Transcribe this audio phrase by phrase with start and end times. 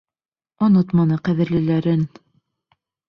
[0.67, 2.05] Онотманы ҡәҙерлеләрен.